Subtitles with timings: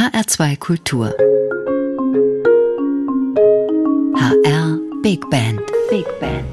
[0.00, 1.14] HR2 Kultur.
[4.16, 5.60] HR Big Band.
[5.90, 6.46] Big Band.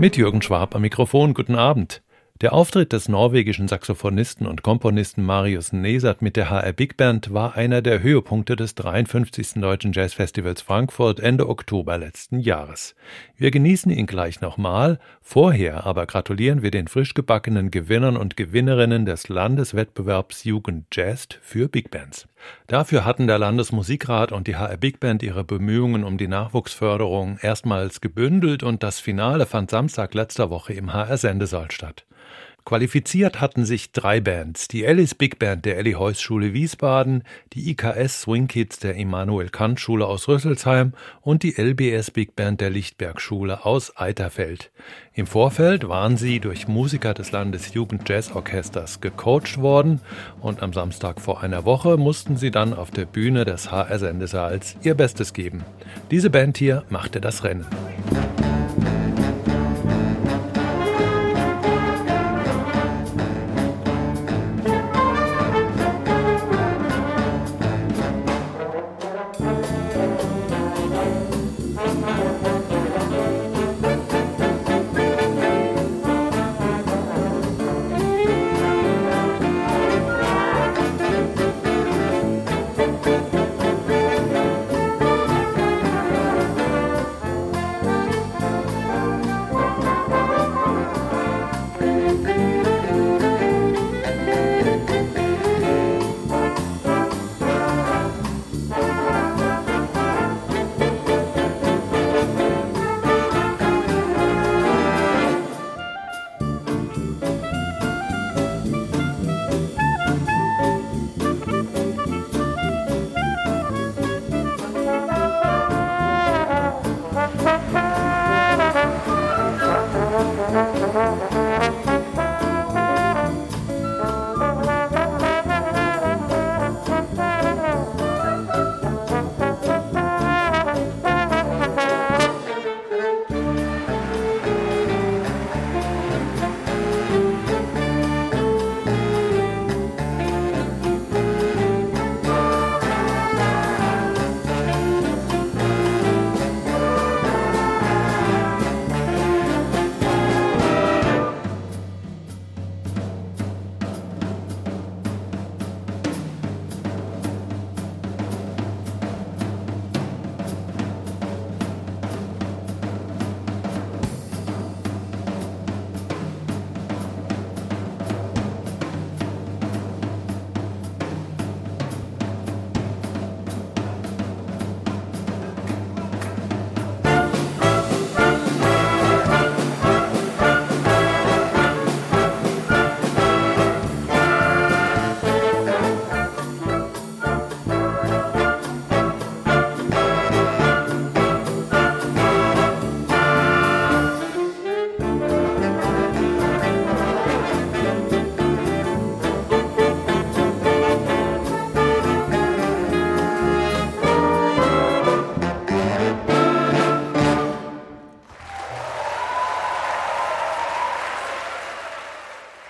[0.00, 1.34] Mit Jürgen Schwab am Mikrofon.
[1.34, 2.02] Guten Abend.
[2.40, 7.56] Der Auftritt des norwegischen Saxophonisten und Komponisten Marius Nesert mit der HR Big Band war
[7.56, 9.54] einer der Höhepunkte des 53.
[9.54, 12.94] Deutschen Jazzfestivals Frankfurt Ende Oktober letzten Jahres.
[13.36, 19.04] Wir genießen ihn gleich nochmal, vorher aber gratulieren wir den frisch gebackenen Gewinnern und Gewinnerinnen
[19.04, 22.28] des Landeswettbewerbs Jugend Jazz für Big Bands.
[22.66, 28.00] Dafür hatten der Landesmusikrat und die HR Big Band ihre Bemühungen um die Nachwuchsförderung erstmals
[28.00, 32.04] gebündelt und das Finale fand Samstag letzter Woche im HR Sendesaal statt.
[32.68, 37.22] Qualifiziert hatten sich drei Bands: die Ellis Big Band der Elli Heuss Schule Wiesbaden,
[37.54, 42.60] die IKS Swing Kids der Immanuel Kant Schule aus Rüsselsheim und die LBS Big Band
[42.60, 44.70] der Lichtberg Schule aus Eiterfeld.
[45.14, 47.30] Im Vorfeld waren sie durch Musiker des
[48.06, 50.02] Jazz Orchesters gecoacht worden
[50.42, 54.76] und am Samstag vor einer Woche mussten sie dann auf der Bühne des HR Sendesaals
[54.82, 55.64] ihr Bestes geben.
[56.10, 57.64] Diese Band hier machte das Rennen.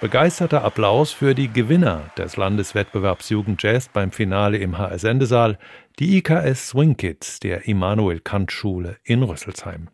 [0.09, 5.59] Begeisterter Applaus für die Gewinner des Landeswettbewerbs Jugend Jazz beim Finale im HR Sendesaal,
[5.99, 9.89] die IKS Swing Kids der Immanuel Kant Schule in Rüsselsheim.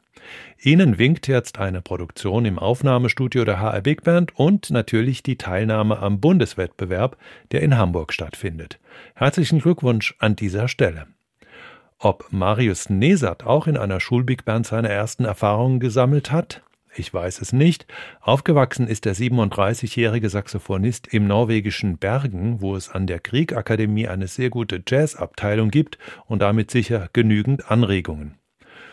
[0.63, 5.99] Ihnen winkt jetzt eine Produktion im Aufnahmestudio der HR Big Band und natürlich die Teilnahme
[5.99, 7.17] am Bundeswettbewerb,
[7.51, 8.79] der in Hamburg stattfindet.
[9.17, 11.09] Herzlichen Glückwunsch an dieser Stelle.
[11.99, 16.63] Ob Marius Nesert auch in einer Schulbig Band seine ersten Erfahrungen gesammelt hat,
[16.97, 17.87] ich weiß es nicht.
[18.21, 24.51] Aufgewachsen ist der 37-jährige Saxophonist im norwegischen Bergen, wo es an der Kriegakademie eine sehr
[24.51, 28.39] gute Jazzabteilung gibt und damit sicher genügend Anregungen.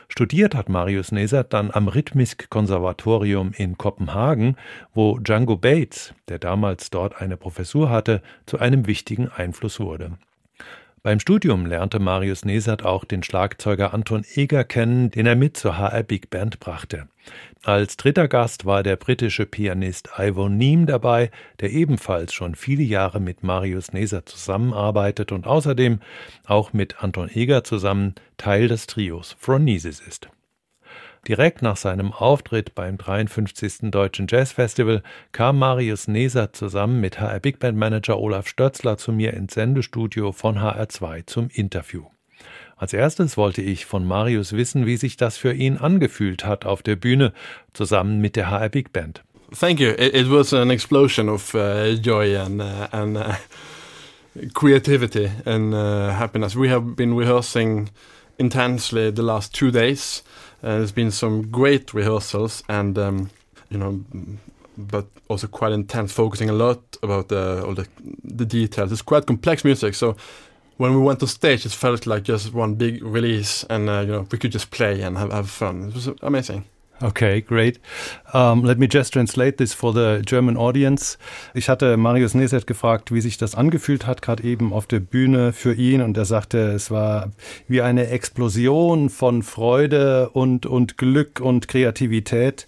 [0.08, 4.58] Studiert hat Marius Neser dann am Rhythmisk-Konservatorium in Kopenhagen,
[4.94, 10.18] wo Django Bates, der damals dort eine Professur hatte, zu einem wichtigen Einfluss wurde.
[11.04, 15.80] Beim Studium lernte Marius Nesert auch den Schlagzeuger Anton Eger kennen, den er mit zur
[15.80, 17.08] HR Big Band brachte.
[17.64, 23.20] Als dritter Gast war der britische Pianist Ivo Neem dabei, der ebenfalls schon viele Jahre
[23.20, 26.02] mit Marius Nesert zusammenarbeitet und außerdem
[26.46, 30.30] auch mit Anton Eger zusammen Teil des Trios Phronesis ist.
[31.28, 33.92] Direkt nach seinem Auftritt beim 53.
[33.92, 39.12] Deutschen Jazz Festival kam Marius Neser zusammen mit HR Big Band Manager Olaf Stötzler zu
[39.12, 42.06] mir ins Sendestudio von HR2 zum Interview.
[42.76, 46.82] Als erstes wollte ich von Marius wissen, wie sich das für ihn angefühlt hat auf
[46.82, 47.34] der Bühne
[47.74, 49.24] zusammen mit der HR Big Band.
[49.60, 49.90] Thank you.
[49.90, 53.34] It, it was an explosion of uh, joy and uh, and uh,
[54.56, 56.56] creativity and uh, happiness.
[56.56, 57.92] We have been rehearsing
[58.42, 60.24] intensely the last two days.
[60.64, 63.30] Uh, there's been some great rehearsals and um,
[63.70, 64.04] you know,
[64.78, 67.88] but also quite intense, focusing a lot about the, all the
[68.24, 68.92] the details.
[68.92, 70.18] It's quite complex music, so
[70.78, 74.12] when we went on stage, it felt like just one big release, and uh, you
[74.12, 75.90] know we could just play and have, have fun.
[75.90, 76.66] It was amazing.
[77.02, 77.80] Okay, great.
[78.32, 81.18] Um, let me just translate this for the German audience.
[81.56, 85.52] Ich hatte Marius Neset gefragt, wie sich das angefühlt hat, gerade eben auf der Bühne
[85.52, 86.04] für ihn.
[86.04, 87.32] Und er sagte, es war
[87.68, 92.68] wie eine Explosion von Freude und, und Glück und Kreativität.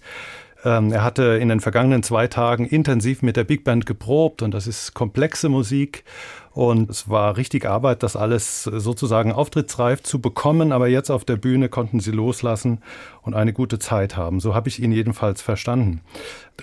[0.64, 4.52] Ähm, er hatte in den vergangenen zwei Tagen intensiv mit der Big Band geprobt und
[4.52, 6.04] das ist komplexe Musik.
[6.52, 10.70] Und es war richtig Arbeit, das alles sozusagen auftrittsreif zu bekommen.
[10.70, 12.80] Aber jetzt auf der Bühne konnten sie loslassen
[13.24, 14.40] und eine gute Zeit haben.
[14.40, 16.00] So habe ich ihn jedenfalls verstanden.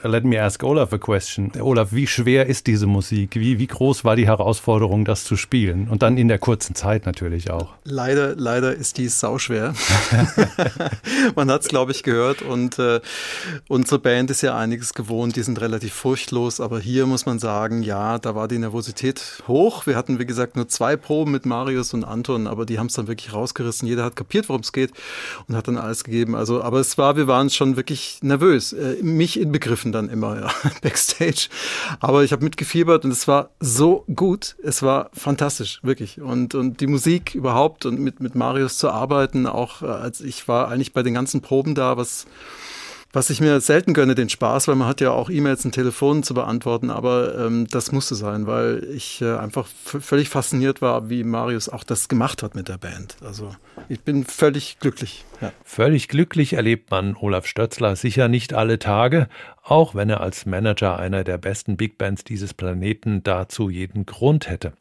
[0.04, 1.52] Let me ask Olaf a question.
[1.60, 3.36] Olaf, wie schwer ist diese Musik?
[3.36, 5.90] Wie, wie groß war die Herausforderung, das zu spielen?
[5.90, 7.74] Und dann in der kurzen Zeit natürlich auch.
[7.84, 9.74] Leider, leider ist die sauschwer.
[11.36, 12.42] Man hat es, glaube ich, gehört.
[12.42, 13.02] Und äh,
[13.68, 15.36] unsere Band ist ja einiges gewohnt.
[15.36, 16.60] Die sind relativ furchtlos.
[16.60, 19.86] Aber hier muss man sagen, ja, da war die Nervosität hoch.
[19.86, 22.94] Wir hatten, wie gesagt, nur zwei Proben mit Marius und Anton, aber die haben es
[22.94, 23.88] dann wirklich rausgerissen.
[23.88, 24.92] Jeder hat kapiert, worum es geht
[25.48, 26.36] und hat dann alles gegeben.
[26.36, 28.74] Also, aber es war, wir waren schon wirklich nervös.
[28.74, 30.51] Äh, mich inbegriffen dann immer, ja,
[30.81, 31.50] backstage.
[32.00, 34.56] Aber ich habe mitgefiebert und es war so gut.
[34.63, 36.19] Es war fantastisch, wirklich.
[36.19, 40.48] Und, und die Musik überhaupt und mit, mit Marius zu arbeiten, auch äh, als ich
[40.48, 42.25] war eigentlich bei den ganzen Proben da, was
[43.13, 46.24] was ich mir selten gönne, den Spaß, weil man hat ja auch E-Mails und Telefonen
[46.24, 51.24] zu beantworten, aber ähm, das musste sein, weil ich äh, einfach völlig fasziniert war, wie
[51.24, 53.18] Marius auch das gemacht hat mit der Band.
[53.24, 53.54] Also
[53.90, 55.25] ich bin völlig glücklich.
[55.42, 55.52] Ja.
[55.63, 59.28] Völlig glücklich erlebt man Olaf Stötzler sicher nicht alle Tage,
[59.63, 64.50] auch wenn er als Manager einer der besten Big Bands dieses Planeten dazu jeden Grund
[64.50, 64.74] hätte.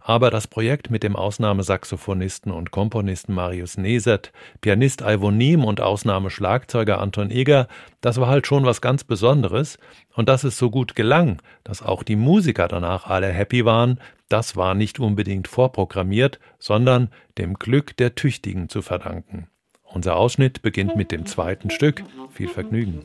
[0.00, 7.00] Aber das Projekt mit dem Ausnahmesaxophonisten und Komponisten Marius Nesert, Pianist Ivo Niem und Ausnahmeschlagzeuger
[7.00, 7.66] Anton Eger,
[8.00, 9.78] das war halt schon was ganz Besonderes.
[10.14, 14.54] Und dass es so gut gelang, dass auch die Musiker danach alle happy waren, das
[14.54, 19.48] war nicht unbedingt vorprogrammiert, sondern dem Glück der Tüchtigen zu verdanken.
[19.82, 22.04] Unser Ausschnitt beginnt mit dem zweiten Stück.
[22.30, 23.04] Viel Vergnügen.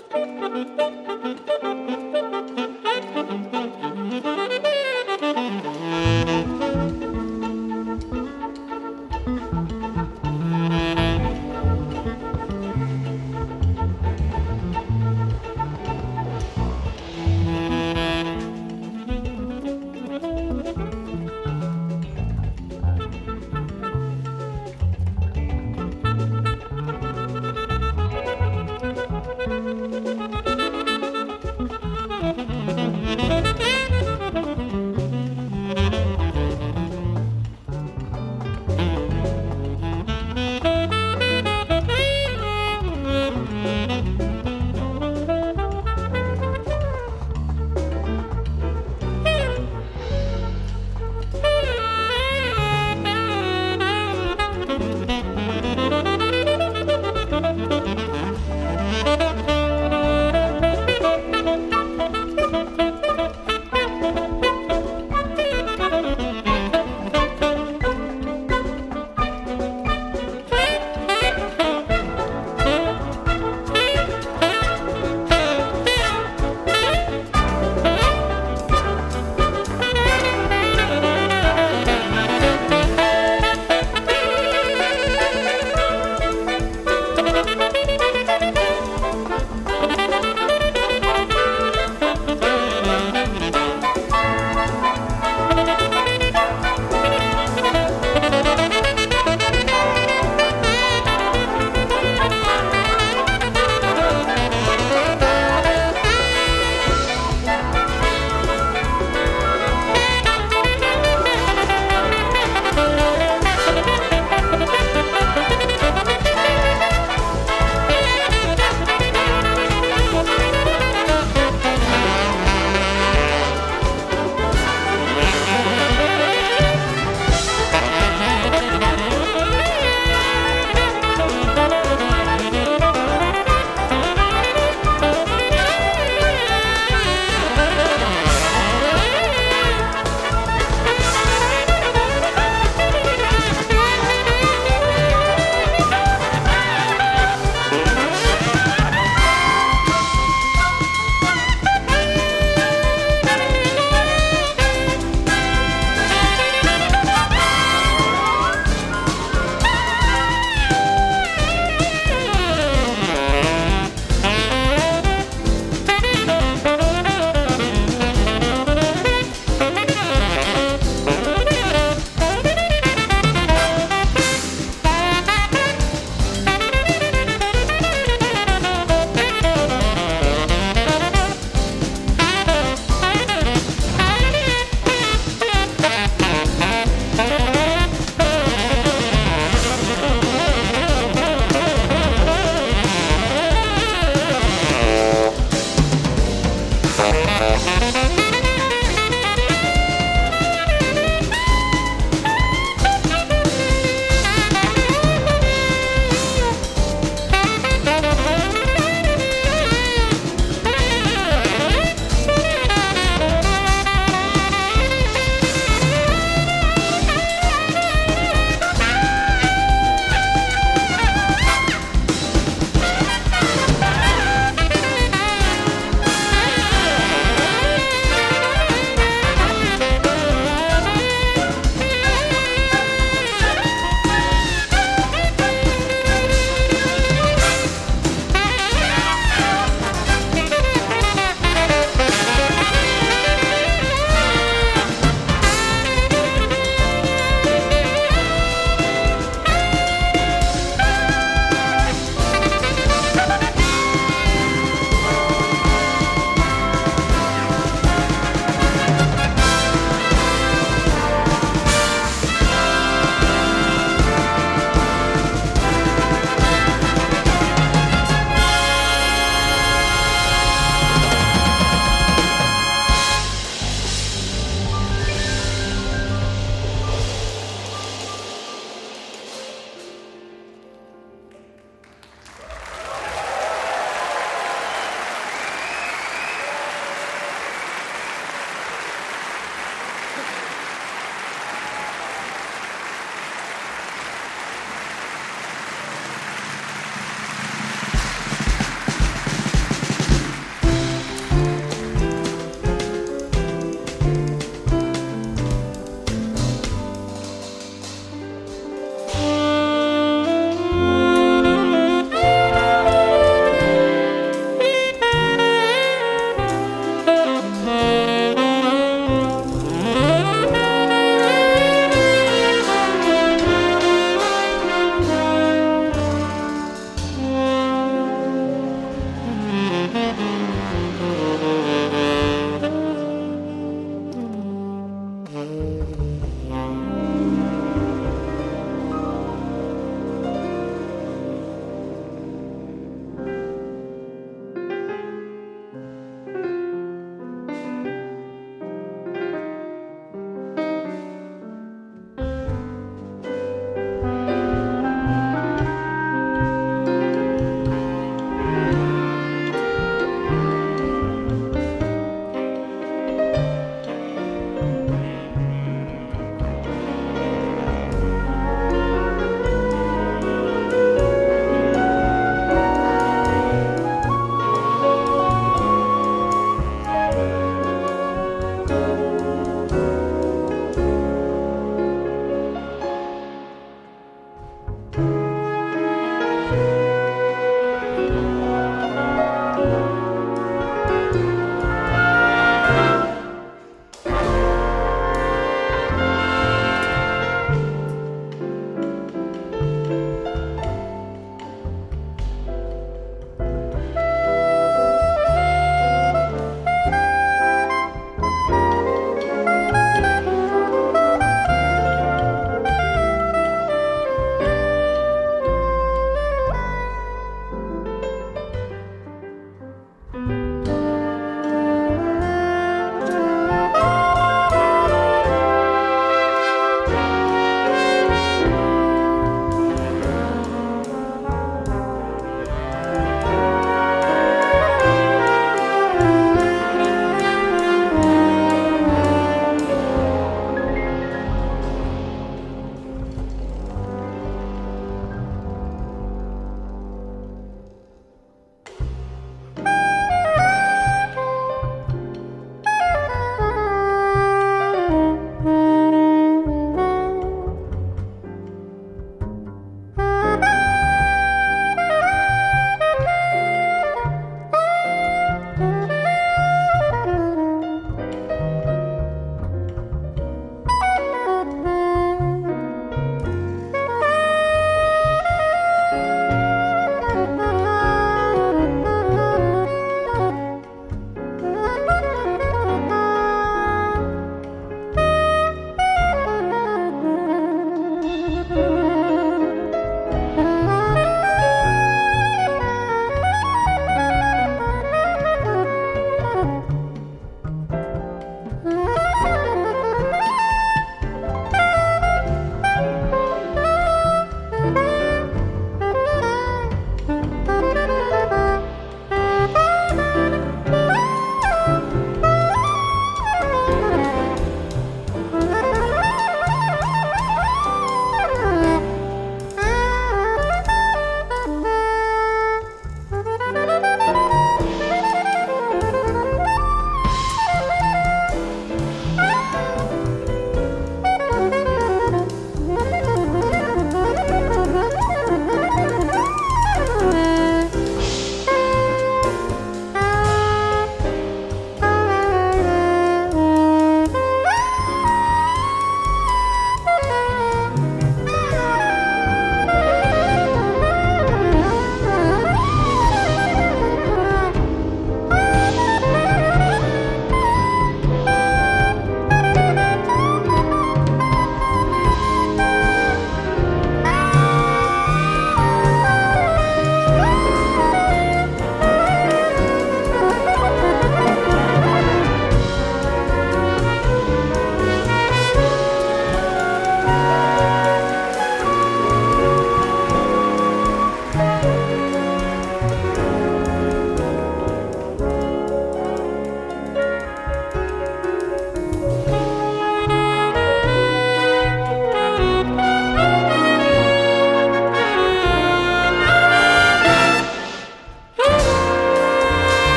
[0.11, 0.41] thank
[6.49, 6.60] you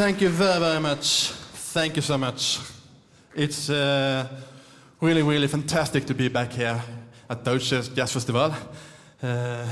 [0.00, 1.28] Thank you very, very much.
[1.74, 2.58] Thank you so much.
[3.34, 4.26] It's uh,
[4.98, 6.82] really, really fantastic to be back here
[7.28, 8.54] at Deutsche Jazz Festival.
[9.22, 9.66] Uh,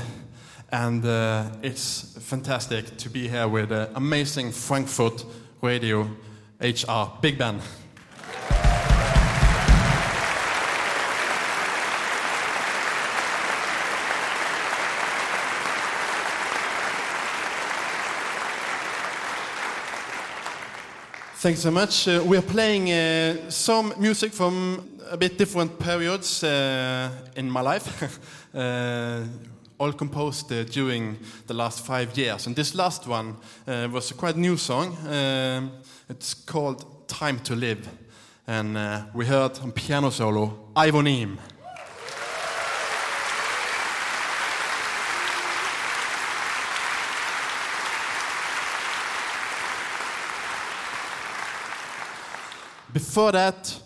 [0.71, 5.25] and uh, it's fantastic to be here with uh, amazing Frankfurt
[5.63, 6.07] Radio
[6.61, 7.61] HR Big Band.
[21.41, 22.05] Thanks so much.
[22.05, 27.61] Uh, we are playing uh, some music from a bit different periods uh, in my
[27.61, 28.19] life,
[28.53, 29.23] uh,
[29.77, 32.45] all composed uh, during the last five years.
[32.45, 34.97] And this last one uh, was a quite new song.
[36.09, 37.87] It's called Time to Live.
[38.45, 38.77] And
[39.13, 41.01] we heard on piano solo Ivo
[52.99, 53.81] Before that,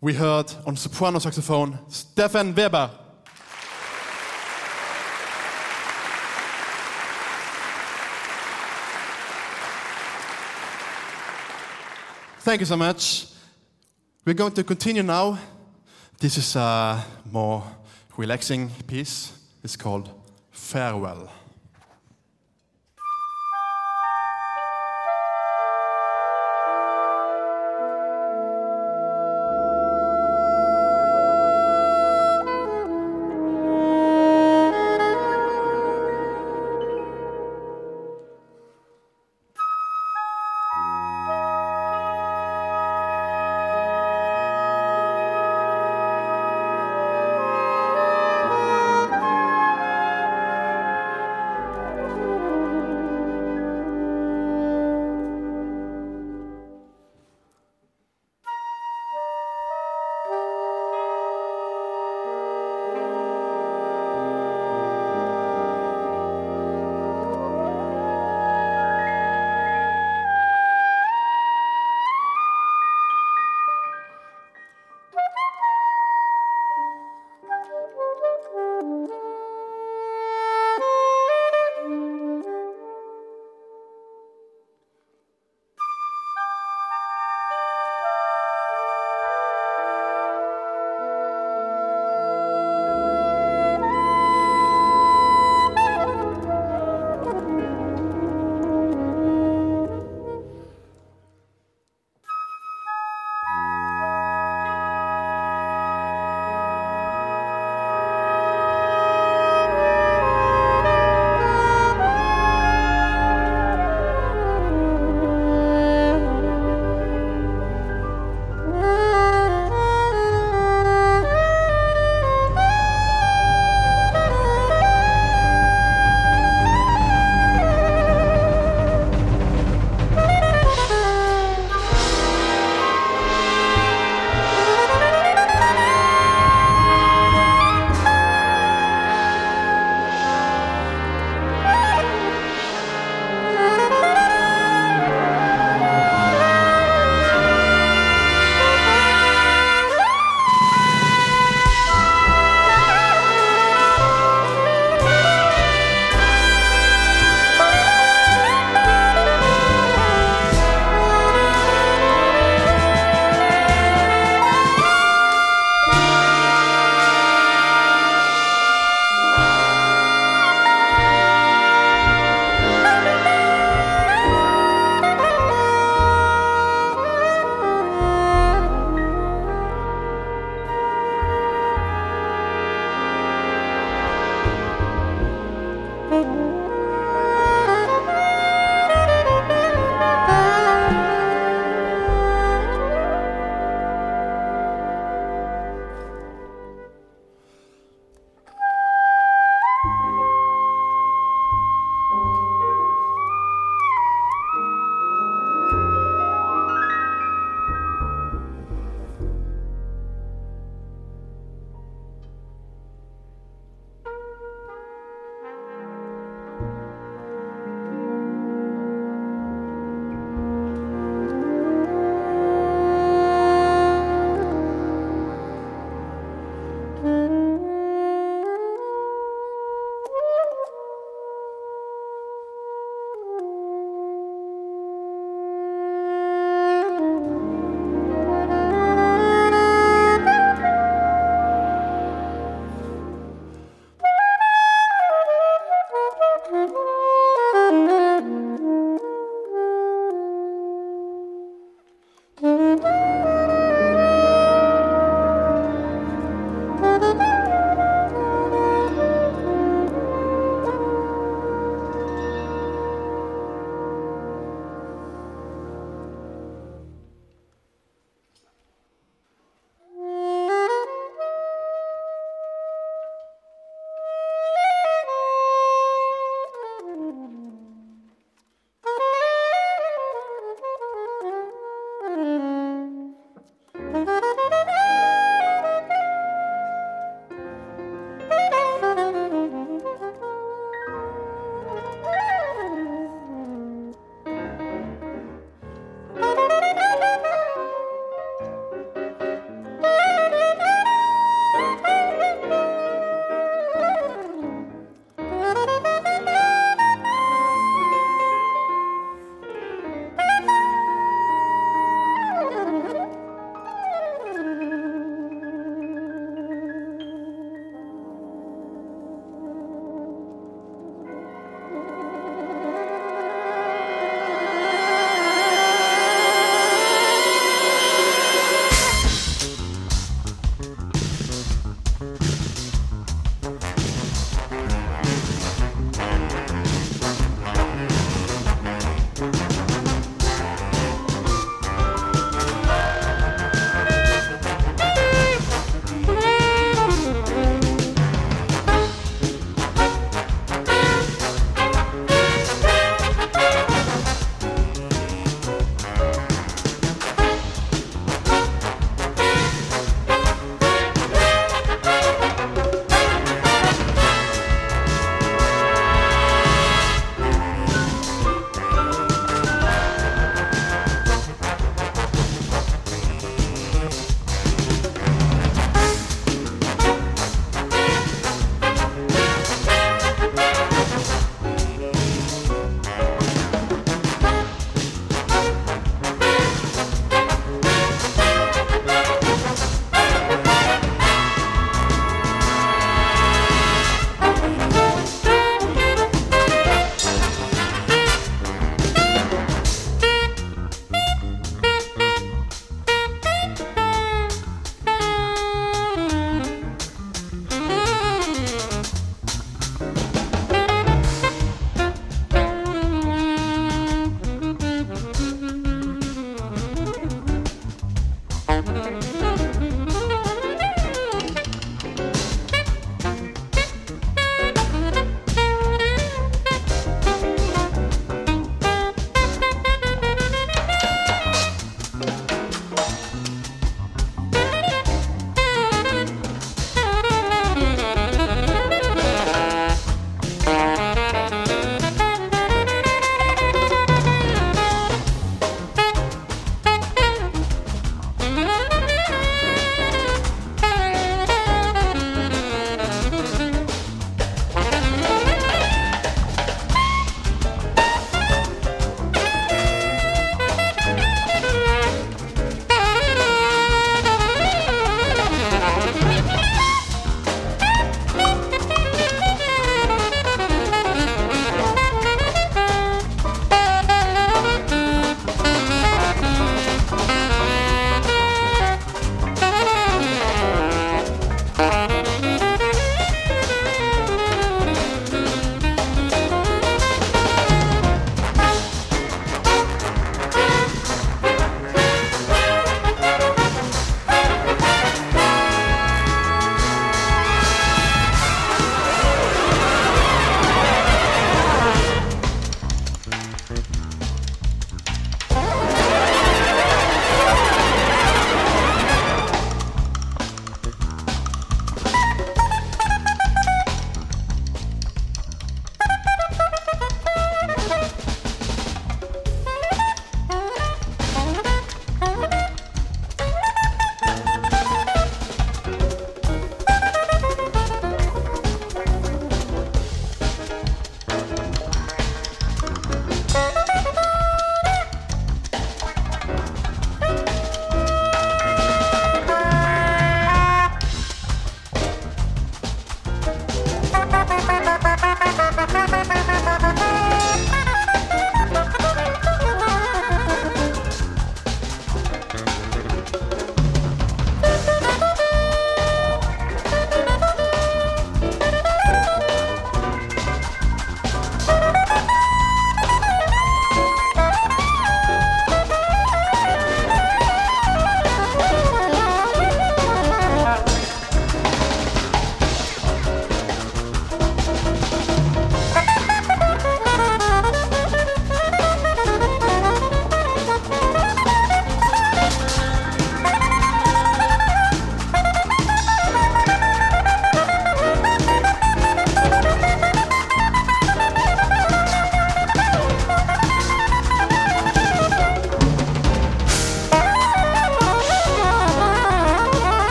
[0.00, 2.90] we heard on soprano saxophone Stefan Weber.
[12.38, 13.26] Thank you so much.
[14.24, 15.38] We're going to continue now.
[16.18, 17.62] This is a more
[18.16, 19.34] relaxing piece.
[19.62, 20.08] It's called
[20.50, 21.30] Farewell.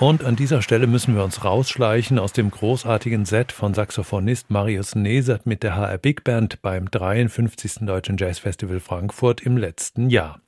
[0.00, 4.94] Und an dieser Stelle müssen wir uns rausschleichen aus dem großartigen Set von Saxophonist Marius
[4.94, 7.80] Nesert mit der HR Big Band beim 53.
[7.80, 10.40] Deutschen Jazz Festival Frankfurt im letzten Jahr.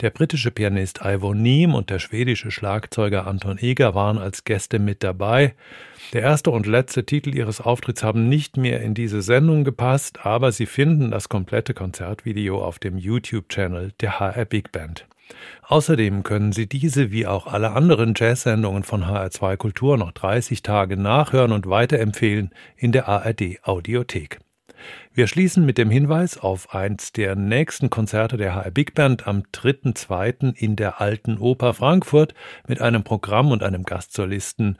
[0.00, 5.02] Der britische Pianist Ivo Niem und der schwedische Schlagzeuger Anton Eger waren als Gäste mit
[5.02, 5.56] dabei.
[6.12, 10.52] Der erste und letzte Titel ihres Auftritts haben nicht mehr in diese Sendung gepasst, aber
[10.52, 15.08] Sie finden das komplette Konzertvideo auf dem YouTube-Channel der HR Big Band.
[15.62, 20.96] Außerdem können Sie diese wie auch alle anderen Jazz-Sendungen von HR2 Kultur noch 30 Tage
[20.96, 24.38] nachhören und weiterempfehlen in der ARD Audiothek.
[25.14, 29.44] Wir schließen mit dem Hinweis auf eins der nächsten Konzerte der HR Big Band am
[29.52, 30.54] 3.2.
[30.54, 32.34] in der Alten Oper Frankfurt
[32.66, 34.76] mit einem Programm und einem Gastsolisten,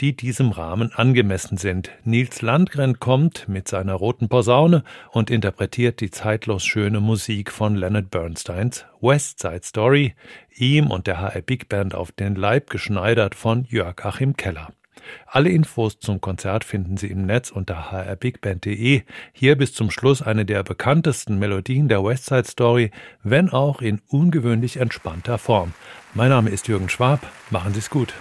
[0.00, 1.90] die diesem Rahmen angemessen sind.
[2.04, 4.82] Nils Landgren kommt mit seiner roten Posaune
[5.12, 10.14] und interpretiert die zeitlos schöne Musik von Leonard Bernsteins West Side Story,
[10.56, 14.72] ihm und der HR Big Band auf den Leib geschneidert von Jörg Achim Keller.
[15.26, 19.02] Alle Infos zum Konzert finden Sie im Netz unter hrbigband.de.
[19.32, 22.90] Hier bis zum Schluss eine der bekanntesten Melodien der West Side Story,
[23.22, 25.74] wenn auch in ungewöhnlich entspannter Form.
[26.14, 27.20] Mein Name ist Jürgen Schwab.
[27.50, 28.14] Machen Sie es gut.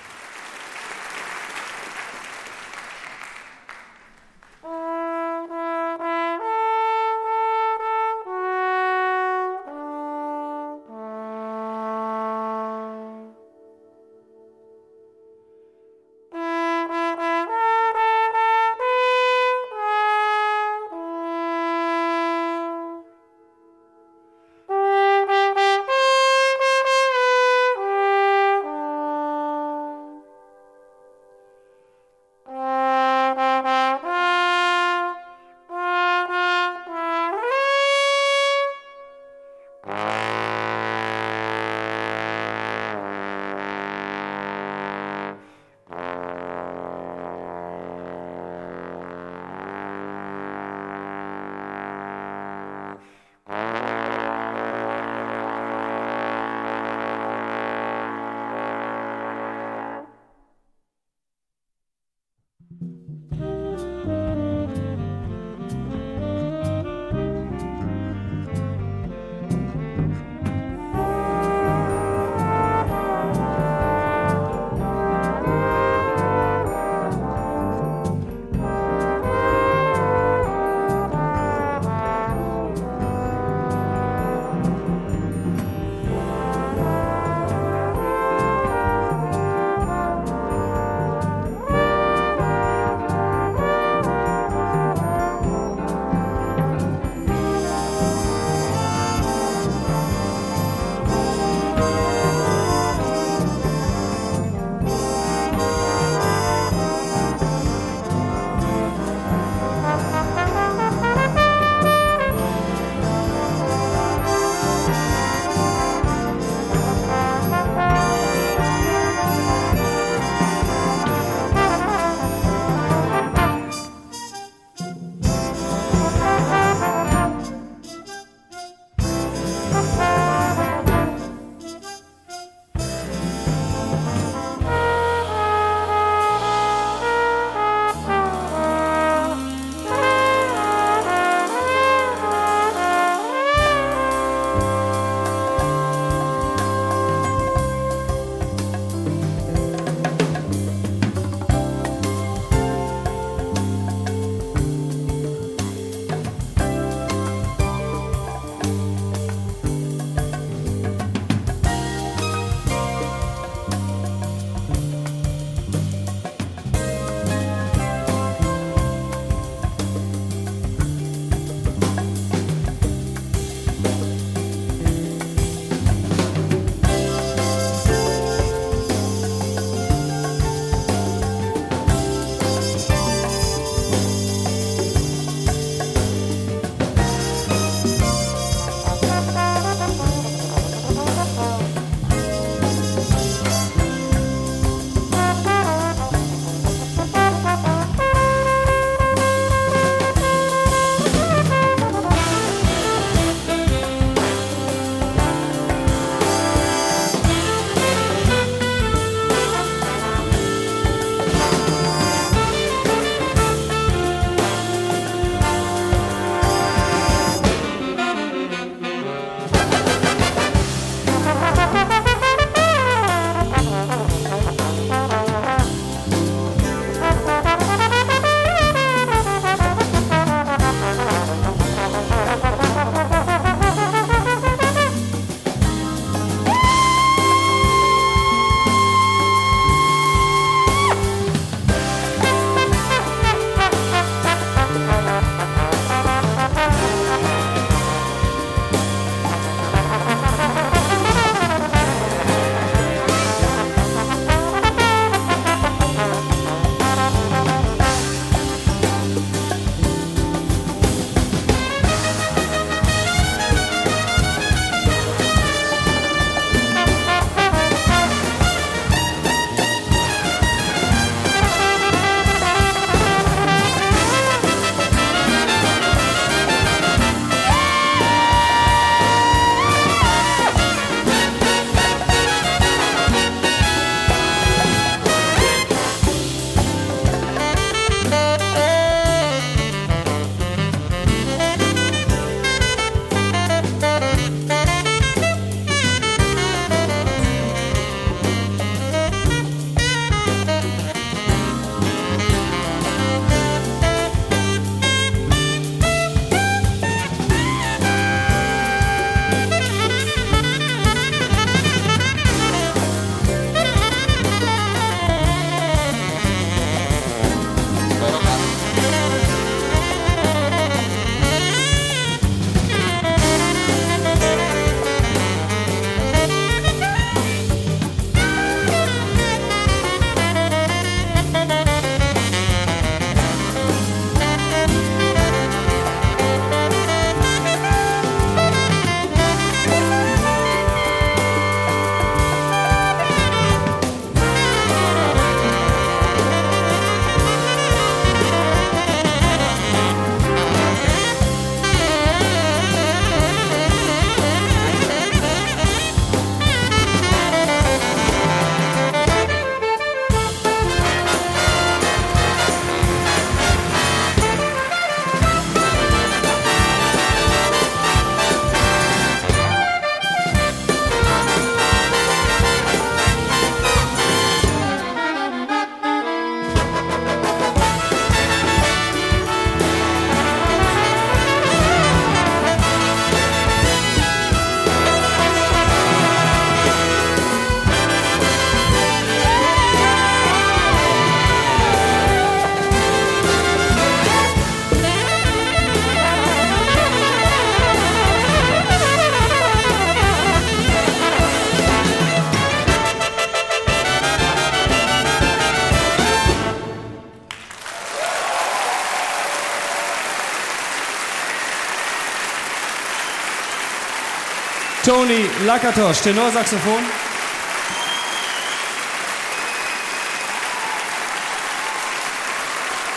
[415.16, 416.84] Tony Lakatos, Tenorsaxophon.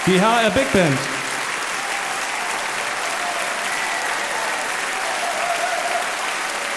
[0.07, 0.99] Die HR Big Band.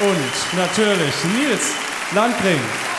[0.01, 1.71] Und natürlich Nils
[2.13, 2.90] Landring.